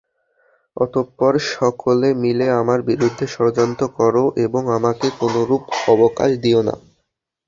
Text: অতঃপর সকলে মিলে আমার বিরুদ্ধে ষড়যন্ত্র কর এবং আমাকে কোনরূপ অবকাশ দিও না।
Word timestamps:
অতঃপর 0.77 1.33
সকলে 1.51 2.09
মিলে 2.23 2.45
আমার 2.61 2.79
বিরুদ্ধে 2.89 3.25
ষড়যন্ত্র 3.27 3.83
কর 3.97 4.15
এবং 4.45 4.61
আমাকে 4.77 5.07
কোনরূপ 5.19 5.61
অবকাশ 5.93 6.31
দিও 6.43 6.61
না। 6.67 6.75